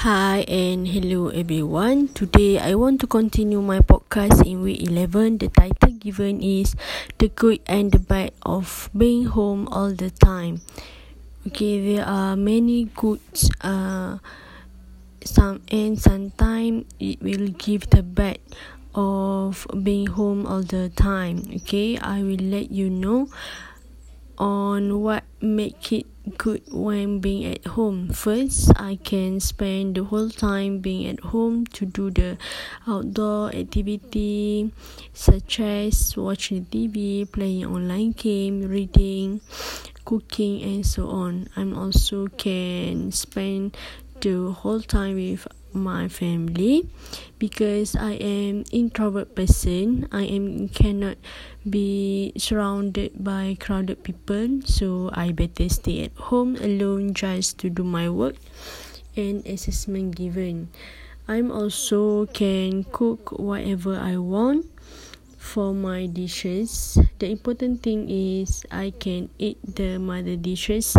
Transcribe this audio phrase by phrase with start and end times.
[0.00, 2.08] Hi and hello everyone.
[2.08, 5.44] Today I want to continue my podcast in week 11.
[5.44, 6.72] The title given is
[7.18, 10.62] The Good and the Bad of Being Home All the Time.
[11.48, 14.16] Okay, there are many goods uh
[15.20, 18.40] some and sometimes it will give the bad
[18.94, 21.44] of being home all the time.
[21.60, 23.28] Okay, I will let you know
[24.40, 26.06] on what make it
[26.38, 28.08] good when being at home.
[28.08, 32.38] First, I can spend the whole time being at home to do the
[32.88, 34.72] outdoor activity
[35.12, 39.40] such as watching TV, playing online game, reading,
[40.04, 41.48] cooking and so on.
[41.56, 43.76] I'm also can spend
[44.20, 46.88] the whole time with my family
[47.38, 50.08] because I am introvert person.
[50.12, 51.16] I am cannot
[51.68, 57.84] be surrounded by crowded people, so I better stay at home alone just to do
[57.84, 58.36] my work
[59.16, 60.68] and assessment given.
[61.28, 64.66] I'm also can cook whatever I want
[65.38, 66.98] for my dishes.
[67.18, 70.96] The important thing is I can eat the mother dishes.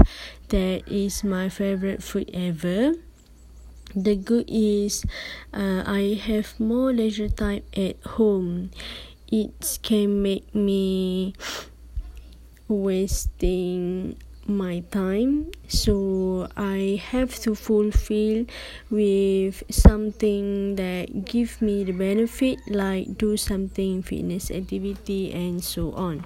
[0.49, 2.95] That is my favorite food ever
[3.95, 5.05] the good is
[5.53, 8.71] uh, I have more leisure time at home.
[9.31, 11.33] It can make me
[12.67, 14.15] wasting
[14.47, 18.45] my time so i have to fulfill
[18.89, 26.25] with something that give me the benefit like do something fitness activity and so on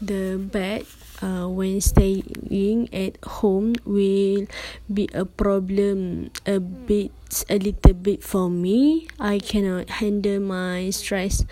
[0.00, 0.86] the bad
[1.22, 4.46] uh, when staying at home will
[4.92, 7.10] be a problem a bit
[7.50, 9.08] a little bit for me.
[9.18, 11.44] I cannot handle my stress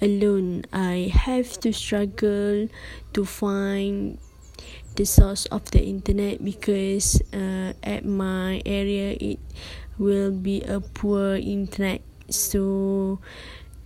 [0.00, 0.64] alone.
[0.72, 2.68] I have to struggle
[3.14, 4.18] to find
[4.94, 9.40] the source of the internet because uh, at my area it
[9.98, 12.02] will be a poor internet.
[12.30, 13.18] So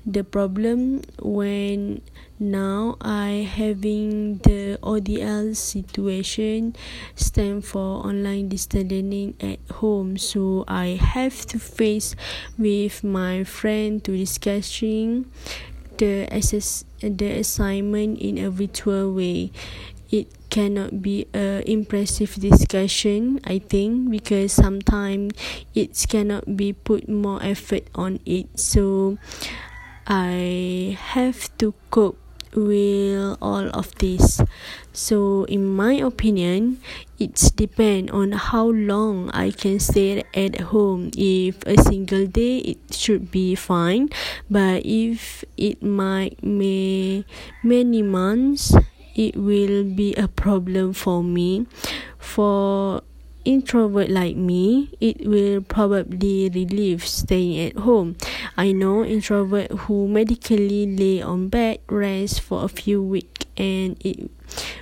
[0.06, 2.00] the problem when
[2.38, 6.76] now I having the ODL situation
[7.14, 10.16] stand for online distance learning at home.
[10.16, 12.14] So I have to face
[12.56, 15.26] with my friend to discussing
[15.98, 19.50] the assess the assignment in a virtual way.
[20.10, 25.37] It cannot be a impressive discussion i think because sometimes
[25.75, 28.48] it cannot be put more effort on it.
[28.58, 29.19] So
[30.08, 32.16] I have to cope
[32.56, 34.41] with all of this.
[34.96, 36.80] So, in my opinion,
[37.20, 41.10] it's depend on how long I can stay at home.
[41.12, 44.08] If a single day, it should be fine.
[44.48, 47.28] But if it might may
[47.62, 48.72] many months,
[49.14, 51.66] it will be a problem for me.
[52.16, 53.02] For
[53.44, 58.16] introvert like me, it will probably relieve staying at home.
[58.58, 64.28] I know introvert who medically lay on bed rest for a few weeks and it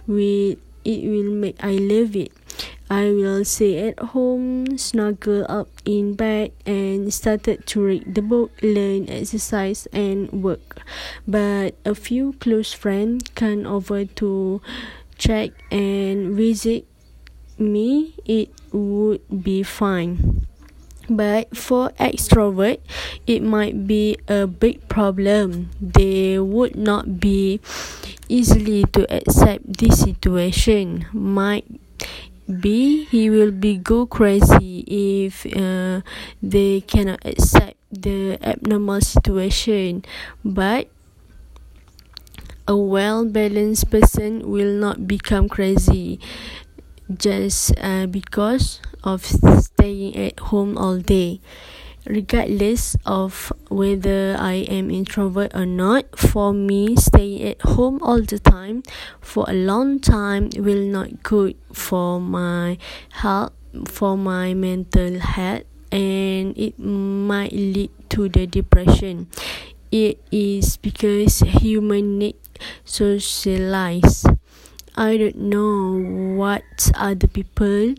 [0.07, 2.33] will it will make I love it.
[2.89, 8.53] I will stay at home, snuggle up in bed, and started to read the book,
[8.63, 10.81] learn, exercise, and work.
[11.29, 14.63] But a few close friends come over to
[15.19, 16.87] check and visit
[17.59, 20.47] me, it would be fine.
[21.09, 22.79] But for extrovert,
[23.27, 25.71] it might be a big problem.
[25.81, 27.61] They would not be
[28.29, 31.07] easily to accept this situation.
[31.13, 31.67] Might
[32.47, 36.03] be he will be go crazy if uh,
[36.43, 40.05] they cannot accept the abnormal situation.
[40.45, 40.89] But
[42.67, 46.19] a well balanced person will not become crazy
[47.13, 51.41] just uh, because of staying at home all day.
[52.07, 58.39] Regardless of whether I am introvert or not for me staying at home all the
[58.39, 58.85] time
[59.21, 62.79] for a long time will not good for my
[63.11, 63.53] health
[63.87, 69.27] for my mental health and it might lead to the depression.
[69.91, 72.37] It is because human need
[72.85, 74.25] socialize
[74.97, 76.01] I don't know
[76.37, 76.65] what
[76.95, 77.95] other people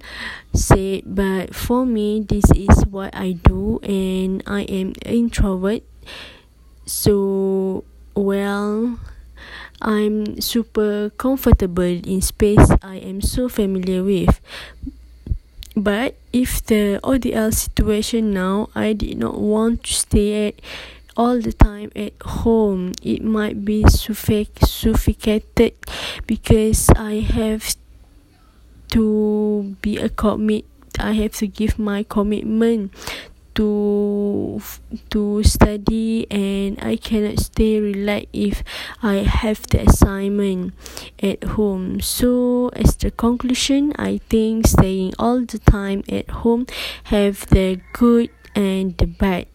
[0.53, 5.83] say, but for me, this is what I do, and I am introvert.
[6.87, 7.83] So,
[8.15, 8.97] well,
[9.79, 14.41] I'm super comfortable in space I am so familiar with.
[15.75, 20.55] But if the ODL situation now, I did not want to stay at
[21.17, 22.93] all the time at home.
[23.01, 25.73] It might be suffocated
[26.27, 27.75] because I have
[28.91, 30.63] to be a commit
[30.99, 32.93] I have to give my commitment
[33.55, 34.61] to
[35.09, 38.63] to study and I cannot stay relaxed if
[39.01, 40.73] I have the assignment
[41.21, 42.01] at home.
[42.01, 46.65] So as the conclusion I think staying all the time at home
[47.05, 49.47] have the good and the bad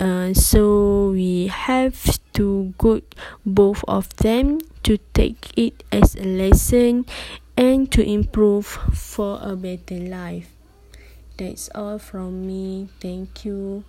[0.00, 3.02] uh, so we have to go
[3.44, 7.04] both of them to take it as a lesson
[7.56, 10.56] and to improve for a better life.
[11.36, 12.88] That's all from me.
[13.00, 13.84] Thank you